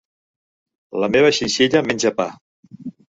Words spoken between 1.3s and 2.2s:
xinxilla menja